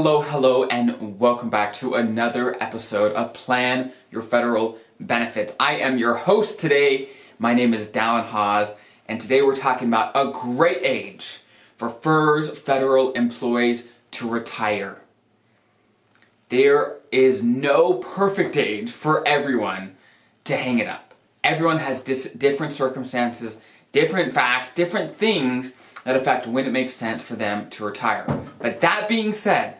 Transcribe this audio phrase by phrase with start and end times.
[0.00, 5.56] Hello, hello, and welcome back to another episode of Plan Your Federal Benefits.
[5.58, 7.08] I am your host today.
[7.40, 8.76] My name is Dallen Haws,
[9.08, 11.40] and today we're talking about a great age
[11.76, 14.98] for FERS federal employees to retire.
[16.48, 19.96] There is no perfect age for everyone
[20.44, 21.12] to hang it up.
[21.42, 25.74] Everyone has dis- different circumstances, different facts, different things
[26.04, 28.24] that affect when it makes sense for them to retire.
[28.60, 29.74] But that being said,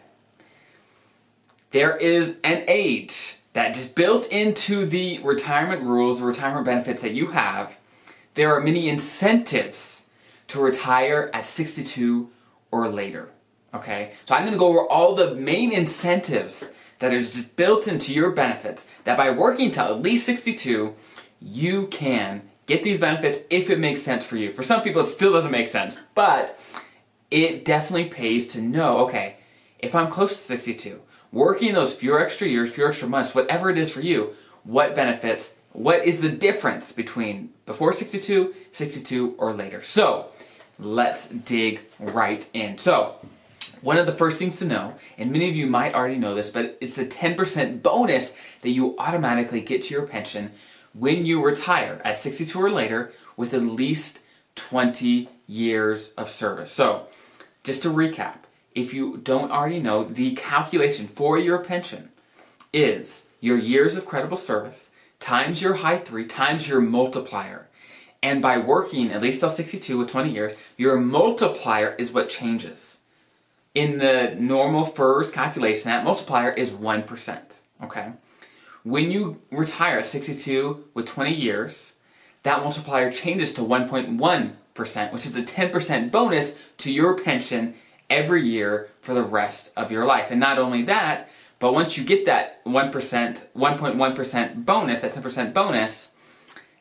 [1.71, 7.13] there is an age that is built into the retirement rules, the retirement benefits that
[7.13, 7.77] you have.
[8.35, 10.05] There are many incentives
[10.47, 12.29] to retire at 62
[12.71, 13.29] or later.
[13.73, 14.13] Okay?
[14.25, 18.31] So I'm going to go over all the main incentives that is built into your
[18.31, 20.93] benefits that by working till at least 62,
[21.39, 24.51] you can get these benefits if it makes sense for you.
[24.51, 26.59] For some people, it still doesn't make sense, but
[27.31, 29.37] it definitely pays to know okay,
[29.79, 30.99] if I'm close to 62,
[31.31, 35.55] working those few extra years, few extra months, whatever it is for you, what benefits,
[35.71, 39.83] what is the difference between before 62, 62, or later?
[39.83, 40.29] So
[40.79, 42.77] let's dig right in.
[42.77, 43.15] So,
[43.81, 46.49] one of the first things to know, and many of you might already know this,
[46.49, 50.51] but it's the 10% bonus that you automatically get to your pension
[50.93, 54.19] when you retire at 62 or later with at least
[54.55, 56.71] 20 years of service.
[56.71, 57.07] So,
[57.63, 58.35] just to recap,
[58.79, 62.09] if you don't already know, the calculation for your pension
[62.73, 64.89] is your years of credible service
[65.19, 67.67] times your high three times your multiplier.
[68.21, 72.97] And by working at least till 62 with 20 years, your multiplier is what changes.
[73.75, 77.59] In the normal FERS calculation, that multiplier is 1%.
[77.83, 78.11] Okay?
[78.83, 81.95] When you retire at 62 with 20 years,
[82.43, 87.75] that multiplier changes to 1.1%, which is a 10% bonus to your pension
[88.09, 90.27] every year for the rest of your life.
[90.31, 91.29] And not only that,
[91.59, 96.11] but once you get that 1%, 1.1% bonus, that 10% bonus,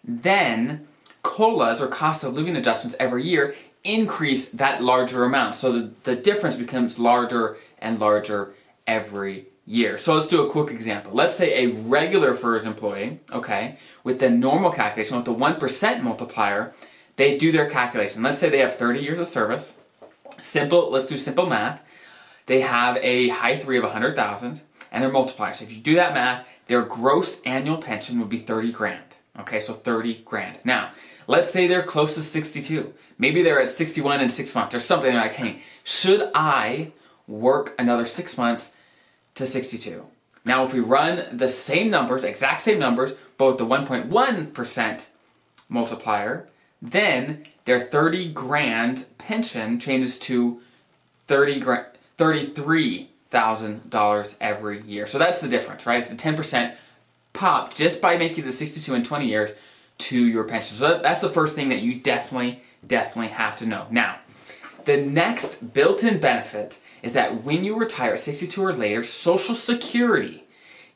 [0.05, 0.87] then
[1.23, 5.55] COLAs or cost of living adjustments every year increase that larger amount.
[5.55, 8.55] So the, the difference becomes larger and larger
[8.87, 9.99] every year.
[9.99, 11.13] So let's do a quick example.
[11.13, 16.73] Let's say a regular FERS employee, okay, with the normal calculation, with the 1% multiplier,
[17.17, 18.23] they do their calculation.
[18.23, 19.75] Let's say they have 30 years of service.
[20.41, 21.83] Simple, let's do simple math.
[22.47, 25.55] They have a high three of 100,000 and their multiplier.
[25.55, 29.17] So if you do that math, their gross annual pension would be 30 grand.
[29.41, 30.61] Okay, so 30 grand.
[30.65, 30.93] Now,
[31.27, 32.93] let's say they're close to 62.
[33.19, 35.13] Maybe they're at 61 in six months or something.
[35.13, 36.93] They're like, hey, should I
[37.29, 38.75] work another six months
[39.35, 40.05] to 62.
[40.45, 45.07] Now, if we run the same numbers, exact same numbers, with the 1.1%
[45.69, 46.49] multiplier,
[46.81, 50.61] then their 30 grand pension changes to
[51.27, 51.87] 30 grand,
[52.19, 55.07] $33,000 every year.
[55.07, 55.99] So that's the difference, right?
[55.99, 56.75] It's the 10%
[57.33, 59.51] pop just by making it to 62 and 20 years
[59.99, 60.77] to your pension.
[60.77, 63.87] So that's the first thing that you definitely, definitely have to know.
[63.91, 64.17] Now,
[64.85, 69.55] the next built in benefit is that when you retire at 62 or later, Social
[69.55, 70.45] Security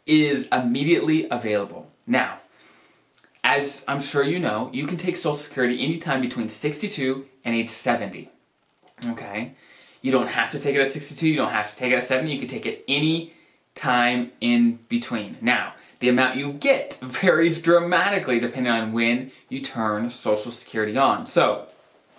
[0.07, 1.91] is immediately available.
[2.07, 2.39] Now,
[3.59, 7.69] as I'm sure you know, you can take Social Security anytime between 62 and age
[7.69, 8.31] 70.
[9.07, 9.55] Okay?
[10.01, 12.03] You don't have to take it at 62, you don't have to take it at
[12.03, 13.35] 70, you can take it any
[13.75, 15.37] time in between.
[15.41, 21.27] Now, the amount you get varies dramatically depending on when you turn Social Security on.
[21.27, 21.67] So,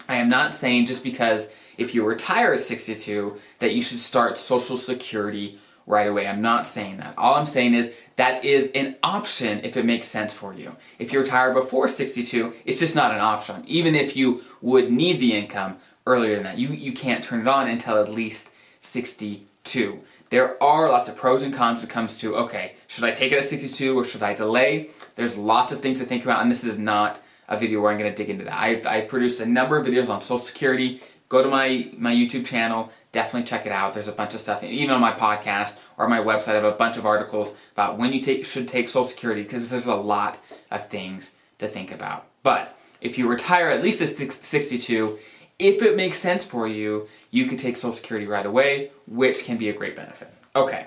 [0.07, 4.37] I am not saying just because if you retire at 62 that you should start
[4.37, 6.27] Social Security right away.
[6.27, 7.17] I'm not saying that.
[7.17, 10.75] All I'm saying is that is an option if it makes sense for you.
[10.99, 13.63] If you retire before 62, it's just not an option.
[13.67, 17.47] Even if you would need the income earlier than that, you, you can't turn it
[17.47, 18.49] on until at least
[18.81, 19.99] 62.
[20.29, 23.31] There are lots of pros and cons when it comes to, okay, should I take
[23.31, 24.89] it at 62 or should I delay?
[25.15, 27.99] There's lots of things to think about, and this is not a video where I'm
[27.99, 28.59] going to dig into that.
[28.59, 31.01] I've, I've produced a number of videos on Social Security,
[31.33, 33.95] go to my, my YouTube channel, definitely check it out.
[33.95, 36.73] There's a bunch of stuff, even on my podcast or my website, I have a
[36.73, 40.37] bunch of articles about when you take, should take Social Security because there's a lot
[40.69, 42.27] of things to think about.
[42.43, 45.17] But if you retire at least at 62,
[45.57, 49.57] if it makes sense for you, you can take Social Security right away, which can
[49.57, 50.31] be a great benefit.
[50.55, 50.85] Okay.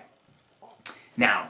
[1.17, 1.49] Now,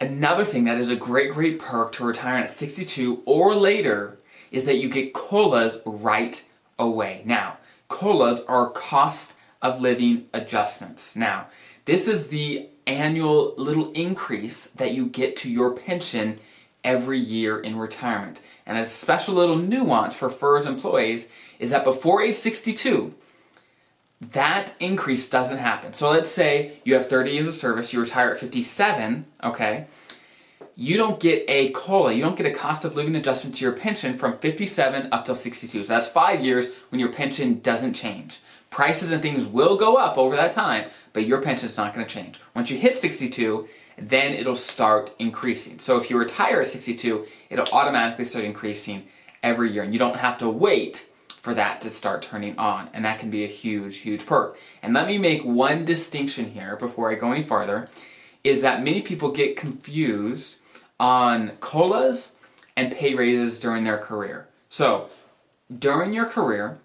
[0.00, 4.18] another thing that is a great, great perk to retiring at 62 or later
[4.52, 6.40] is that you get COLAs right
[6.78, 7.22] away.
[7.24, 7.56] Now,
[7.92, 11.14] COLAs are cost of living adjustments.
[11.14, 11.48] Now,
[11.84, 16.38] this is the annual little increase that you get to your pension
[16.82, 18.40] every year in retirement.
[18.66, 21.28] And a special little nuance for FERS employees
[21.58, 23.14] is that before age 62,
[24.32, 25.92] that increase doesn't happen.
[25.92, 29.86] So let's say you have 30 years of service, you retire at 57, okay?
[30.74, 33.74] You don't get a COLA, you don't get a cost of living adjustment to your
[33.74, 35.82] pension from 57 up till 62.
[35.82, 38.40] So that's five years when your pension doesn't change.
[38.70, 42.06] Prices and things will go up over that time, but your pension is not going
[42.06, 42.40] to change.
[42.54, 45.78] Once you hit 62, then it'll start increasing.
[45.78, 49.06] So if you retire at 62, it'll automatically start increasing
[49.42, 51.06] every year, and you don't have to wait
[51.42, 52.88] for that to start turning on.
[52.94, 54.56] And that can be a huge, huge perk.
[54.82, 57.90] And let me make one distinction here before I go any farther
[58.42, 60.58] is that many people get confused
[61.02, 62.36] on COLAs
[62.76, 64.46] and pay raises during their career.
[64.68, 65.08] So,
[65.80, 66.78] during your career,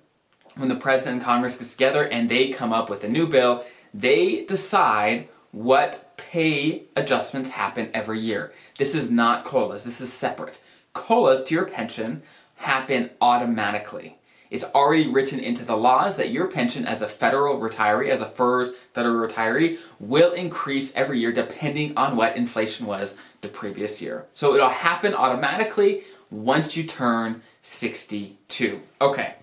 [0.55, 3.63] when the president and Congress get together and they come up with a new bill,
[3.93, 8.53] they decide what pay adjustments happen every year.
[8.79, 10.61] This is not COLAs, this is separate.
[10.93, 12.23] COLAs to your pension
[12.55, 14.17] happen automatically.
[14.49, 18.27] It's already written into the laws that your pension as a federal retiree, as a
[18.27, 24.25] FERS federal retiree, will increase every year depending on what inflation was the previous year.
[24.33, 28.81] So it'll happen automatically once you turn 62.
[29.01, 29.35] Okay,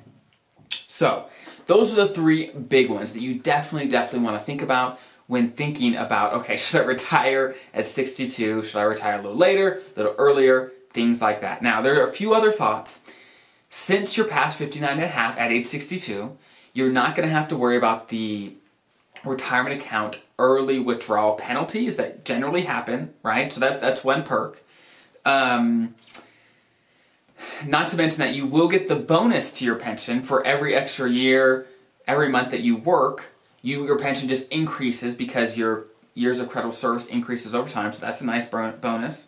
[0.71, 1.29] so
[1.67, 5.50] those are the three big ones that you definitely, definitely want to think about when
[5.53, 8.62] thinking about okay, should I retire at 62?
[8.62, 10.73] Should I retire a little later, a little earlier?
[10.93, 11.61] Things like that.
[11.61, 13.00] Now, there are a few other thoughts
[13.75, 16.38] since you're past 59 and a half at age 62,
[16.75, 18.55] you're not going to have to worry about the
[19.25, 23.53] retirement account early withdrawal penalties that generally happen, right?
[23.53, 24.62] So that, that's one perk.
[25.25, 25.97] Um,
[27.67, 31.11] not to mention that you will get the bonus to your pension for every extra
[31.11, 31.67] year,
[32.06, 33.32] every month that you work.
[33.61, 37.93] You your pension just increases because your years of credible service increases over time.
[37.93, 39.26] So that's a nice bonus.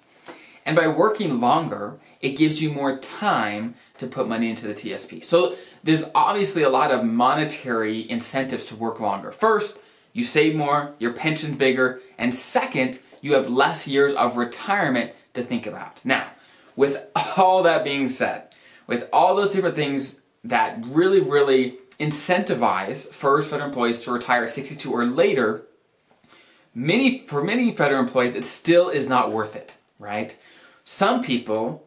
[0.66, 5.24] And by working longer, it gives you more time to put money into the TSP.
[5.24, 9.30] So there's obviously a lot of monetary incentives to work longer.
[9.30, 9.78] First,
[10.12, 15.42] you save more, your pension's bigger, and second, you have less years of retirement to
[15.42, 16.04] think about.
[16.04, 16.30] Now,
[16.74, 18.48] with all that being said,
[18.88, 24.50] with all those different things that really, really incentivize FERS federal employees to retire at
[24.50, 25.62] 62 or later,
[26.74, 30.36] many for many federal employees, it still is not worth it, right?
[30.88, 31.84] Some people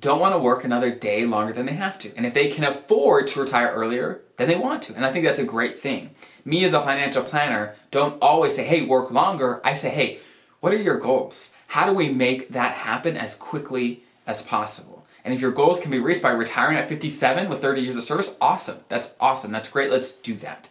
[0.00, 2.12] don't want to work another day longer than they have to.
[2.16, 4.94] And if they can afford to retire earlier, then they want to.
[4.94, 6.10] And I think that's a great thing.
[6.44, 9.60] Me as a financial planner don't always say, hey, work longer.
[9.64, 10.18] I say, hey,
[10.58, 11.52] what are your goals?
[11.68, 15.06] How do we make that happen as quickly as possible?
[15.24, 18.02] And if your goals can be reached by retiring at 57 with 30 years of
[18.02, 18.80] service, awesome.
[18.88, 19.52] That's awesome.
[19.52, 19.92] That's great.
[19.92, 20.68] Let's do that.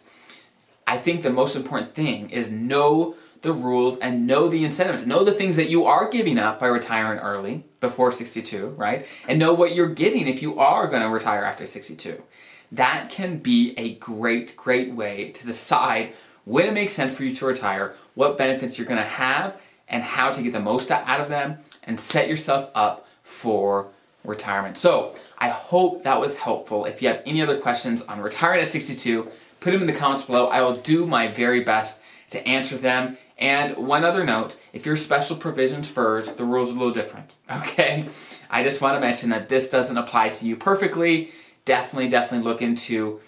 [0.86, 5.06] I think the most important thing is know the rules and know the incentives.
[5.06, 9.06] Know the things that you are giving up by retiring early before 62, right?
[9.28, 12.22] And know what you're getting if you are going to retire after 62.
[12.70, 17.34] That can be a great, great way to decide when it makes sense for you
[17.34, 21.20] to retire, what benefits you're going to have, and how to get the most out
[21.20, 23.88] of them and set yourself up for
[24.24, 24.78] retirement.
[24.78, 26.84] So, I hope that was helpful.
[26.84, 29.28] If you have any other questions on retiring at 62,
[29.58, 30.46] put them in the comments below.
[30.46, 32.00] I will do my very best
[32.30, 36.76] to answer them and one other note, if you're special provisions FERS, the rules are
[36.76, 38.08] a little different, okay?
[38.48, 41.32] I just want to mention that this doesn't apply to you perfectly.
[41.64, 43.20] Definitely, definitely look into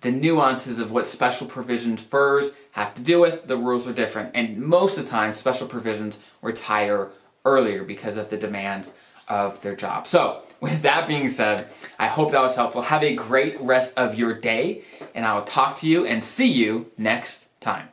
[0.00, 3.46] the nuances of what special provisions FERS have to do with.
[3.46, 4.30] The rules are different.
[4.34, 7.10] And most of the time, special provisions retire
[7.44, 8.94] earlier because of the demands
[9.28, 10.06] of their job.
[10.06, 11.66] So, with that being said,
[11.98, 12.80] I hope that was helpful.
[12.80, 16.48] Have a great rest of your day, and I will talk to you and see
[16.48, 17.90] you next time.